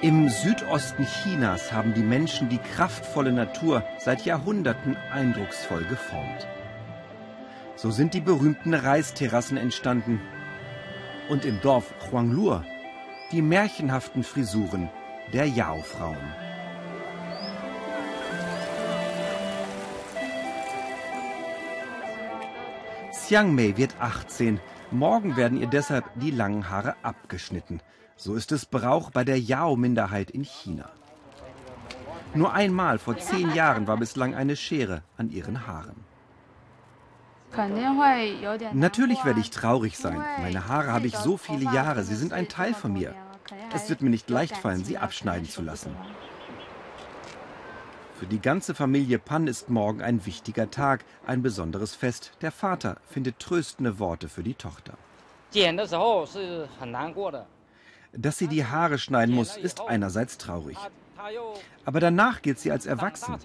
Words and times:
Im 0.00 0.28
Südosten 0.28 1.04
Chinas 1.04 1.72
haben 1.72 1.92
die 1.92 2.04
Menschen 2.04 2.48
die 2.48 2.58
kraftvolle 2.58 3.32
Natur 3.32 3.82
seit 3.98 4.24
Jahrhunderten 4.24 4.96
eindrucksvoll 5.12 5.84
geformt. 5.86 6.46
So 7.74 7.90
sind 7.90 8.14
die 8.14 8.20
berühmten 8.20 8.74
Reisterrassen 8.74 9.56
entstanden. 9.56 10.20
Und 11.28 11.44
im 11.44 11.60
Dorf 11.62 11.92
Huanglur 12.12 12.64
die 13.32 13.42
märchenhaften 13.42 14.22
Frisuren 14.22 14.88
der 15.32 15.46
Yao-Frauen. 15.46 16.32
Xiang 23.10 23.52
Mei 23.52 23.76
wird 23.76 23.96
18. 23.98 24.60
Morgen 24.92 25.36
werden 25.36 25.60
ihr 25.60 25.66
deshalb 25.66 26.04
die 26.14 26.30
langen 26.30 26.70
Haare 26.70 26.94
abgeschnitten. 27.02 27.80
So 28.18 28.34
ist 28.34 28.50
es 28.50 28.66
Brauch 28.66 29.12
bei 29.12 29.22
der 29.22 29.38
Yao-Minderheit 29.38 30.32
in 30.32 30.42
China. 30.42 30.90
Nur 32.34 32.52
einmal 32.52 32.98
vor 32.98 33.16
zehn 33.16 33.54
Jahren 33.54 33.86
war 33.86 33.96
bislang 33.96 34.34
eine 34.34 34.56
Schere 34.56 35.02
an 35.16 35.30
ihren 35.30 35.68
Haaren. 35.68 36.04
Natürlich 38.72 39.24
werde 39.24 39.40
ich 39.40 39.50
traurig 39.50 39.96
sein. 39.96 40.22
Meine 40.42 40.66
Haare 40.66 40.92
habe 40.92 41.06
ich 41.06 41.16
so 41.16 41.36
viele 41.36 41.72
Jahre. 41.72 42.02
Sie 42.02 42.16
sind 42.16 42.32
ein 42.32 42.48
Teil 42.48 42.74
von 42.74 42.92
mir. 42.92 43.14
Es 43.72 43.88
wird 43.88 44.02
mir 44.02 44.10
nicht 44.10 44.28
leicht 44.28 44.56
fallen, 44.56 44.84
sie 44.84 44.98
abschneiden 44.98 45.48
zu 45.48 45.62
lassen. 45.62 45.94
Für 48.18 48.26
die 48.26 48.40
ganze 48.40 48.74
Familie 48.74 49.20
Pan 49.20 49.46
ist 49.46 49.70
morgen 49.70 50.02
ein 50.02 50.26
wichtiger 50.26 50.72
Tag, 50.72 51.04
ein 51.24 51.40
besonderes 51.40 51.94
Fest. 51.94 52.32
Der 52.42 52.50
Vater 52.50 52.96
findet 53.08 53.38
tröstende 53.38 54.00
Worte 54.00 54.28
für 54.28 54.42
die 54.42 54.54
Tochter. 54.54 54.94
Dass 58.12 58.38
sie 58.38 58.48
die 58.48 58.64
Haare 58.64 58.98
schneiden 58.98 59.34
muss, 59.34 59.56
ist 59.56 59.80
einerseits 59.80 60.38
traurig. 60.38 60.78
Aber 61.84 62.00
danach 62.00 62.42
gilt 62.42 62.58
sie 62.58 62.72
als 62.72 62.86
erwachsen. 62.86 63.36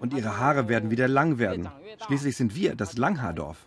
Und 0.00 0.14
ihre 0.14 0.38
Haare 0.38 0.68
werden 0.68 0.90
wieder 0.90 1.08
lang 1.08 1.38
werden. 1.38 1.68
Schließlich 2.06 2.36
sind 2.36 2.54
wir 2.54 2.74
das 2.76 2.96
Langhaardorf. 2.96 3.58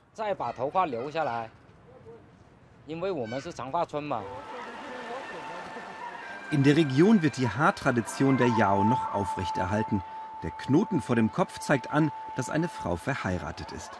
In 6.51 6.63
der 6.63 6.75
Region 6.75 7.21
wird 7.21 7.37
die 7.37 7.47
Haartradition 7.47 8.37
der 8.37 8.47
Yao 8.57 8.83
noch 8.83 9.13
aufrechterhalten. 9.13 10.03
Der 10.43 10.51
Knoten 10.51 11.01
vor 11.01 11.15
dem 11.15 11.31
Kopf 11.31 11.59
zeigt 11.59 11.91
an, 11.91 12.11
dass 12.35 12.49
eine 12.49 12.67
Frau 12.67 12.95
verheiratet 12.95 13.71
ist. 13.71 13.91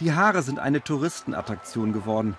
Die 0.00 0.14
Haare 0.14 0.42
sind 0.42 0.58
eine 0.58 0.82
Touristenattraktion 0.82 1.92
geworden. 1.92 2.36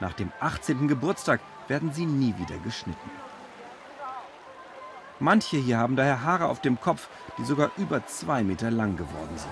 Nach 0.00 0.12
dem 0.12 0.30
18. 0.40 0.86
Geburtstag 0.86 1.40
werden 1.66 1.92
sie 1.92 2.06
nie 2.06 2.34
wieder 2.38 2.58
geschnitten. 2.58 3.10
Manche 5.20 5.56
hier 5.56 5.78
haben 5.78 5.96
daher 5.96 6.22
Haare 6.22 6.46
auf 6.46 6.60
dem 6.60 6.80
Kopf, 6.80 7.08
die 7.36 7.44
sogar 7.44 7.72
über 7.76 8.06
zwei 8.06 8.44
Meter 8.44 8.70
lang 8.70 8.96
geworden 8.96 9.36
sind. 9.36 9.50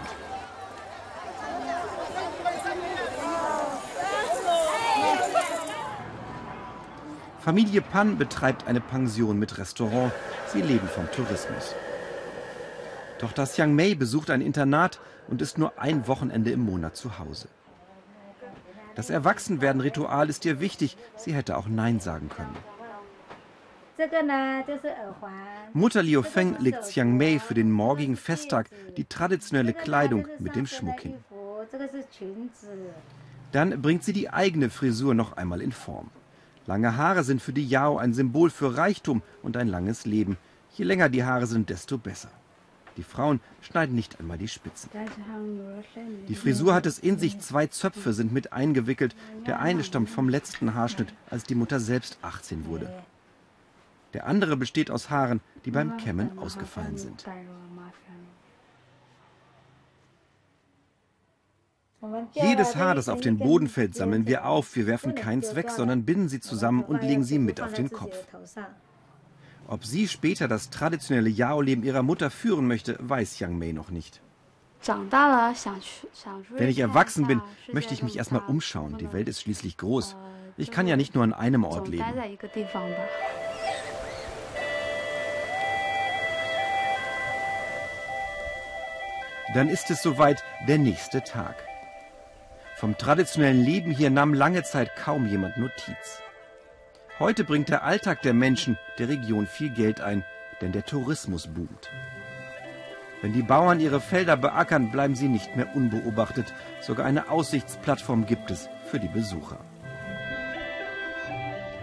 Familie 7.40 7.80
Pan 7.80 8.18
betreibt 8.18 8.66
eine 8.66 8.80
Pension 8.80 9.38
mit 9.38 9.58
Restaurant. 9.58 10.12
Sie 10.52 10.62
leben 10.62 10.88
vom 10.88 11.10
Tourismus. 11.12 11.74
Tochter 13.18 13.44
Xiang 13.44 13.74
Mei 13.74 13.94
besucht 13.94 14.30
ein 14.30 14.40
Internat 14.40 15.00
und 15.28 15.40
ist 15.40 15.56
nur 15.56 15.78
ein 15.80 16.06
Wochenende 16.08 16.50
im 16.50 16.60
Monat 16.60 16.96
zu 16.96 17.18
Hause. 17.18 17.48
Das 18.96 19.10
Erwachsenwerden-Ritual 19.10 20.30
ist 20.30 20.44
ihr 20.46 20.58
wichtig. 20.58 20.96
Sie 21.16 21.34
hätte 21.34 21.56
auch 21.58 21.68
Nein 21.68 22.00
sagen 22.00 22.30
können. 22.30 22.56
Mutter 25.72 26.02
Liu 26.02 26.22
Feng 26.22 26.56
legt 26.58 26.82
Xiang 26.82 27.16
Mei 27.16 27.38
für 27.38 27.54
den 27.54 27.70
morgigen 27.70 28.16
Festtag 28.16 28.68
die 28.96 29.04
traditionelle 29.04 29.74
Kleidung 29.74 30.26
mit 30.38 30.56
dem 30.56 30.66
Schmuck 30.66 31.00
hin. 31.00 31.14
Dann 33.52 33.80
bringt 33.80 34.02
sie 34.04 34.12
die 34.12 34.30
eigene 34.30 34.70
Frisur 34.70 35.14
noch 35.14 35.36
einmal 35.36 35.60
in 35.60 35.72
Form. 35.72 36.10
Lange 36.66 36.96
Haare 36.96 37.22
sind 37.22 37.40
für 37.40 37.52
die 37.52 37.66
Yao 37.66 37.96
ein 37.96 38.12
Symbol 38.12 38.50
für 38.50 38.76
Reichtum 38.76 39.22
und 39.42 39.56
ein 39.56 39.68
langes 39.68 40.04
Leben. 40.04 40.36
Je 40.74 40.84
länger 40.84 41.08
die 41.08 41.24
Haare 41.24 41.46
sind, 41.46 41.70
desto 41.70 41.96
besser. 41.96 42.30
Die 42.96 43.02
Frauen 43.02 43.40
schneiden 43.60 43.94
nicht 43.94 44.18
einmal 44.20 44.38
die 44.38 44.48
Spitzen. 44.48 44.90
Die 46.28 46.34
Frisur 46.34 46.74
hat 46.74 46.86
es 46.86 46.98
in 46.98 47.18
sich, 47.18 47.38
zwei 47.40 47.66
Zöpfe 47.66 48.12
sind 48.12 48.32
mit 48.32 48.52
eingewickelt. 48.52 49.14
Der 49.46 49.60
eine 49.60 49.84
stammt 49.84 50.08
vom 50.08 50.28
letzten 50.28 50.74
Haarschnitt, 50.74 51.12
als 51.28 51.44
die 51.44 51.54
Mutter 51.54 51.78
selbst 51.78 52.18
18 52.22 52.66
wurde. 52.66 52.90
Der 54.14 54.26
andere 54.26 54.56
besteht 54.56 54.90
aus 54.90 55.10
Haaren, 55.10 55.40
die 55.66 55.70
beim 55.70 55.98
Kämmen 55.98 56.38
ausgefallen 56.38 56.96
sind. 56.96 57.26
Jedes 62.32 62.76
Haar, 62.76 62.94
das 62.94 63.08
auf 63.08 63.20
den 63.20 63.38
Boden 63.38 63.68
fällt, 63.68 63.94
sammeln 63.94 64.26
wir 64.26 64.46
auf. 64.46 64.76
Wir 64.76 64.86
werfen 64.86 65.14
keins 65.14 65.54
weg, 65.54 65.70
sondern 65.70 66.04
binden 66.04 66.28
sie 66.28 66.40
zusammen 66.40 66.82
und 66.82 67.02
legen 67.02 67.24
sie 67.24 67.38
mit 67.38 67.60
auf 67.60 67.72
den 67.72 67.90
Kopf. 67.90 68.16
Ob 69.68 69.84
sie 69.84 70.06
später 70.06 70.46
das 70.46 70.70
traditionelle 70.70 71.28
Yao-Leben 71.28 71.82
ihrer 71.82 72.02
Mutter 72.02 72.30
führen 72.30 72.68
möchte, 72.68 72.96
weiß 73.00 73.40
Yang 73.40 73.58
Mei 73.58 73.72
noch 73.72 73.90
nicht. 73.90 74.20
Wenn 76.50 76.68
ich 76.68 76.78
erwachsen 76.78 77.26
bin, 77.26 77.42
möchte 77.72 77.92
ich 77.92 78.02
mich 78.02 78.16
erstmal 78.16 78.42
umschauen. 78.46 78.98
Die 78.98 79.12
Welt 79.12 79.28
ist 79.28 79.40
schließlich 79.40 79.76
groß. 79.76 80.16
Ich 80.56 80.70
kann 80.70 80.86
ja 80.86 80.96
nicht 80.96 81.14
nur 81.14 81.24
an 81.24 81.32
einem 81.32 81.64
Ort 81.64 81.88
leben. 81.88 82.04
Dann 89.54 89.68
ist 89.68 89.90
es 89.90 90.02
soweit 90.02 90.44
der 90.68 90.78
nächste 90.78 91.24
Tag. 91.24 91.56
Vom 92.76 92.96
traditionellen 92.96 93.64
Leben 93.64 93.90
hier 93.90 94.10
nahm 94.10 94.34
lange 94.34 94.62
Zeit 94.62 94.94
kaum 94.96 95.26
jemand 95.26 95.56
Notiz. 95.56 96.22
Heute 97.18 97.44
bringt 97.44 97.70
der 97.70 97.82
Alltag 97.82 98.20
der 98.20 98.34
Menschen 98.34 98.76
der 98.98 99.08
Region 99.08 99.46
viel 99.46 99.70
Geld 99.70 100.02
ein, 100.02 100.22
denn 100.60 100.72
der 100.72 100.84
Tourismus 100.84 101.46
boomt. 101.46 101.90
Wenn 103.22 103.32
die 103.32 103.42
Bauern 103.42 103.80
ihre 103.80 104.02
Felder 104.02 104.36
beackern, 104.36 104.90
bleiben 104.90 105.14
sie 105.14 105.28
nicht 105.28 105.56
mehr 105.56 105.74
unbeobachtet. 105.74 106.52
Sogar 106.82 107.06
eine 107.06 107.30
Aussichtsplattform 107.30 108.26
gibt 108.26 108.50
es 108.50 108.68
für 108.90 109.00
die 109.00 109.08
Besucher. 109.08 109.58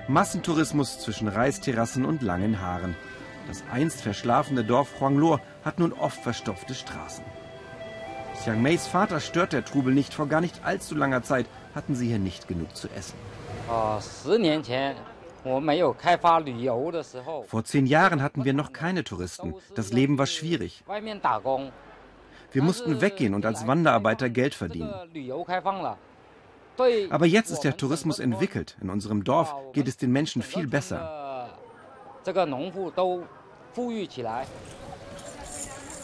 Massentourismus 0.07 0.99
zwischen 0.99 1.27
Reisterrassen 1.27 2.05
und 2.05 2.21
langen 2.21 2.61
Haaren. 2.61 2.95
Das 3.47 3.63
einst 3.71 4.01
verschlafene 4.01 4.63
Dorf 4.63 4.99
Huanglor 4.99 5.41
hat 5.65 5.79
nun 5.79 5.93
oft 5.93 6.21
verstopfte 6.21 6.75
Straßen. 6.75 7.25
Xiang 8.35 8.61
Meis 8.61 8.85
Vater 8.87 9.19
stört 9.19 9.53
der 9.53 9.65
Trubel 9.65 9.95
nicht. 9.95 10.13
Vor 10.13 10.27
gar 10.27 10.41
nicht 10.41 10.63
allzu 10.63 10.93
langer 10.93 11.23
Zeit 11.23 11.47
hatten 11.73 11.95
sie 11.95 12.07
hier 12.07 12.19
nicht 12.19 12.47
genug 12.47 12.75
zu 12.75 12.87
essen. 12.89 13.15
Vor 17.47 17.63
zehn 17.65 17.85
Jahren 17.85 18.21
hatten 18.21 18.45
wir 18.45 18.53
noch 18.53 18.71
keine 18.73 19.03
Touristen. 19.03 19.53
Das 19.75 19.91
Leben 19.91 20.17
war 20.17 20.25
schwierig. 20.25 20.83
Wir 22.51 22.61
mussten 22.61 23.01
weggehen 23.01 23.33
und 23.33 23.45
als 23.45 23.67
Wanderarbeiter 23.67 24.29
Geld 24.29 24.53
verdienen. 24.55 24.93
Aber 27.09 27.25
jetzt 27.25 27.51
ist 27.51 27.61
der 27.61 27.77
Tourismus 27.77 28.19
entwickelt. 28.19 28.77
In 28.81 28.89
unserem 28.89 29.23
Dorf 29.23 29.53
geht 29.73 29.87
es 29.87 29.97
den 29.97 30.11
Menschen 30.11 30.41
viel 30.41 30.67
besser. 30.67 31.49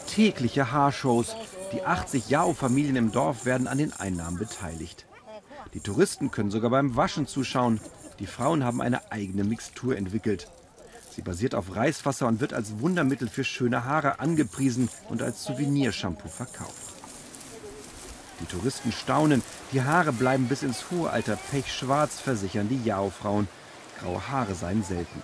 Tägliche 0.06 0.72
Haarshows, 0.72 1.36
die 1.72 1.84
80 1.84 2.28
Yao-Familien 2.30 2.96
im 2.96 3.12
Dorf 3.12 3.44
werden 3.44 3.68
an 3.68 3.78
den 3.78 3.92
Einnahmen 3.92 4.38
beteiligt. 4.38 5.06
Die 5.72 5.80
Touristen 5.80 6.30
können 6.32 6.50
sogar 6.50 6.70
beim 6.70 6.96
Waschen 6.96 7.26
zuschauen. 7.26 7.80
Die 8.20 8.26
Frauen 8.26 8.64
haben 8.64 8.82
eine 8.82 9.10
eigene 9.10 9.44
Mixtur 9.44 9.96
entwickelt. 9.96 10.48
Sie 11.10 11.22
basiert 11.22 11.54
auf 11.54 11.74
Reiswasser 11.74 12.28
und 12.28 12.40
wird 12.40 12.52
als 12.52 12.78
Wundermittel 12.78 13.28
für 13.28 13.44
schöne 13.44 13.84
Haare 13.84 14.20
angepriesen 14.20 14.90
und 15.08 15.22
als 15.22 15.42
Souvenirshampoo 15.44 16.28
verkauft. 16.28 16.94
Die 18.40 18.46
Touristen 18.46 18.92
staunen, 18.92 19.42
die 19.72 19.82
Haare 19.82 20.12
bleiben 20.12 20.48
bis 20.48 20.62
ins 20.62 20.90
hohe 20.90 21.10
Alter 21.10 21.36
pechschwarz, 21.50 22.20
versichern 22.20 22.68
die 22.68 22.82
Yao-Frauen. 22.84 23.48
Graue 23.98 24.28
Haare 24.28 24.54
seien 24.54 24.82
selten. 24.82 25.22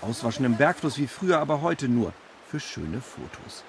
Auswaschen 0.00 0.46
im 0.46 0.56
Bergfluss 0.56 0.98
wie 0.98 1.06
früher, 1.06 1.38
aber 1.38 1.60
heute 1.60 1.88
nur 1.88 2.12
für 2.50 2.58
schöne 2.58 3.02
Fotos. 3.02 3.64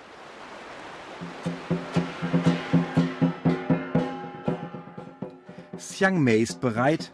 Xiang 5.78 6.24
Mei 6.24 6.38
ist 6.38 6.62
bereit 6.62 7.12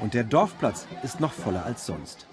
und 0.00 0.14
der 0.14 0.24
Dorfplatz 0.24 0.86
ist 1.02 1.20
noch 1.20 1.32
voller 1.32 1.64
als 1.64 1.86
sonst. 1.86 2.26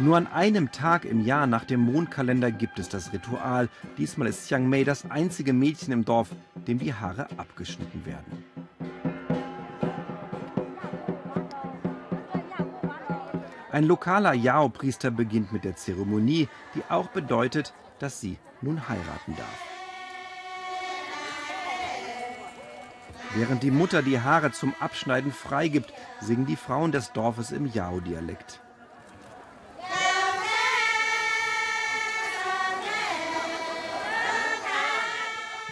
Nur 0.00 0.16
an 0.16 0.26
einem 0.26 0.72
Tag 0.72 1.04
im 1.04 1.26
Jahr 1.26 1.46
nach 1.46 1.64
dem 1.64 1.80
Mondkalender 1.80 2.50
gibt 2.50 2.78
es 2.78 2.88
das 2.88 3.12
Ritual. 3.12 3.68
Diesmal 3.98 4.28
ist 4.28 4.44
Xiang 4.44 4.66
Mei 4.68 4.82
das 4.82 5.10
einzige 5.10 5.52
Mädchen 5.52 5.92
im 5.92 6.06
Dorf, 6.06 6.30
dem 6.66 6.78
die 6.78 6.94
Haare 6.94 7.28
abgeschnitten 7.36 8.06
werden. 8.06 8.44
Ein 13.70 13.84
lokaler 13.84 14.32
Yao-Priester 14.32 15.10
beginnt 15.10 15.52
mit 15.52 15.64
der 15.64 15.76
Zeremonie, 15.76 16.48
die 16.74 16.82
auch 16.88 17.08
bedeutet, 17.08 17.74
dass 17.98 18.20
sie 18.20 18.38
nun 18.62 18.88
heiraten 18.88 19.36
darf. 19.36 19.79
Während 23.34 23.62
die 23.62 23.70
Mutter 23.70 24.02
die 24.02 24.20
Haare 24.20 24.50
zum 24.50 24.74
Abschneiden 24.80 25.32
freigibt, 25.32 25.92
singen 26.20 26.46
die 26.46 26.56
Frauen 26.56 26.90
des 26.90 27.12
Dorfes 27.12 27.52
im 27.52 27.66
Yao-Dialekt. 27.66 28.60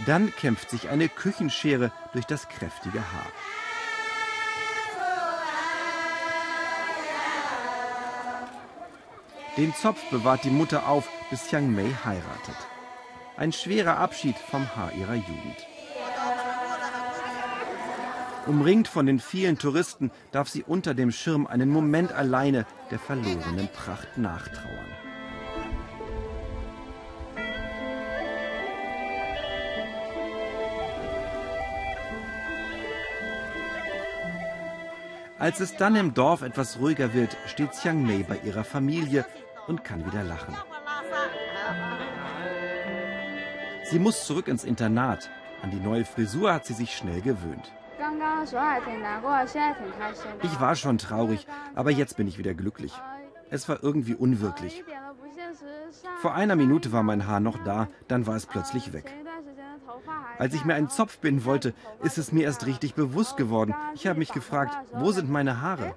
Dann 0.07 0.35
kämpft 0.37 0.71
sich 0.71 0.89
eine 0.89 1.09
Küchenschere 1.09 1.93
durch 2.13 2.25
das 2.25 2.49
kräftige 2.49 3.01
Haar. 3.01 3.27
Den 9.57 9.75
Zopf 9.75 9.99
bewahrt 10.11 10.45
die 10.45 10.51
Mutter 10.51 10.89
auf, 10.89 11.09
bis 11.31 11.49
Chiang 11.49 11.75
Mei 11.75 11.93
heiratet. 12.05 12.57
Ein 13.37 13.53
schwerer 13.53 13.99
Abschied 13.99 14.39
vom 14.39 14.77
Haar 14.77 14.93
ihrer 14.93 15.17
Jugend. 15.17 15.67
Umringt 18.49 18.89
von 18.89 19.05
den 19.05 19.21
vielen 19.21 19.59
Touristen 19.59 20.11
darf 20.33 20.49
sie 20.49 20.63
unter 20.63 20.95
dem 20.95 21.13
Schirm 21.13 21.47
einen 21.47 21.69
Moment 21.69 22.13
alleine 22.13 22.65
der 22.91 22.99
verlorenen 22.99 23.69
Pracht 23.69 24.17
nachtrauern. 24.17 24.87
Als 35.39 35.61
es 35.61 35.77
dann 35.77 35.95
im 35.95 36.15
Dorf 36.15 36.41
etwas 36.41 36.81
ruhiger 36.81 37.13
wird, 37.13 37.37
steht 37.47 37.73
Chiang 37.73 38.03
Mei 38.03 38.25
bei 38.27 38.39
ihrer 38.39 38.65
Familie 38.65 39.27
und 39.67 39.85
kann 39.85 40.07
wieder 40.07 40.25
lachen. 40.25 40.57
Sie 43.85 43.99
muss 43.99 44.25
zurück 44.25 44.49
ins 44.49 44.65
Internat. 44.65 45.29
An 45.61 45.71
die 45.71 45.77
neue 45.77 46.07
Frisur 46.07 46.55
hat 46.55 46.65
sie 46.65 46.75
sich 46.75 46.97
schnell 46.97 47.21
gewöhnt. 47.21 47.71
Ich 50.43 50.61
war 50.61 50.77
schon 50.77 50.99
traurig, 50.99 51.47
aber 51.75 51.91
jetzt 51.91 52.17
bin 52.17 52.29
ich 52.29 52.39
wieder 52.39 52.55
glücklich. 52.55 52.93
Es 53.51 53.69
war 53.69 53.83
irgendwie 53.83 54.15
unwirklich. 54.15 54.85
Vor 56.21 56.35
einer 56.35 56.57
Minute 56.57 56.93
war 56.93 57.03
mein 57.03 57.27
Haar 57.27 57.41
noch 57.41 57.63
da, 57.65 57.89
dann 58.09 58.27
war 58.27 58.37
es 58.37 58.47
plötzlich 58.47 58.93
weg. 58.93 59.13
Als 60.39 60.55
ich 60.55 60.65
mir 60.65 60.75
einen 60.75 60.89
Zopf 60.89 61.19
binden 61.19 61.45
wollte, 61.45 61.75
ist 62.03 62.19
es 62.19 62.33
mir 62.33 62.45
erst 62.45 62.67
richtig 62.67 62.95
bewusst 62.95 63.37
geworden. 63.37 63.75
Ich 63.95 64.07
habe 64.07 64.19
mich 64.19 64.33
gefragt, 64.33 64.77
wo 64.93 65.11
sind 65.11 65.29
meine 65.31 65.61
Haare? 65.61 65.95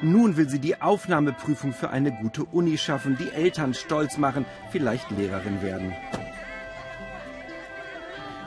Nun 0.00 0.36
will 0.36 0.48
sie 0.48 0.60
die 0.60 0.80
Aufnahmeprüfung 0.80 1.72
für 1.72 1.90
eine 1.90 2.12
gute 2.12 2.44
Uni 2.44 2.78
schaffen, 2.78 3.16
die 3.18 3.30
Eltern 3.30 3.74
stolz 3.74 4.16
machen, 4.16 4.46
vielleicht 4.70 5.10
Lehrerin 5.10 5.60
werden. 5.60 5.92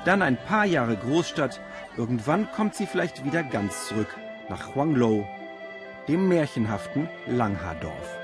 Dann 0.06 0.22
ein 0.22 0.38
paar 0.38 0.66
Jahre 0.66 0.96
Großstadt. 0.98 1.60
Irgendwann 1.98 2.52
kommt 2.52 2.76
sie 2.76 2.88
vielleicht 2.88 3.24
wieder 3.24 3.44
ganz 3.44 3.88
zurück 3.88 4.16
nach 4.50 4.76
Huanglou, 4.76 5.28
dem 6.08 6.28
märchenhaften 6.28 7.08
Langhaardorf. 7.28 8.21